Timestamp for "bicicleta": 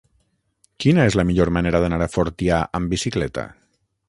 2.97-3.47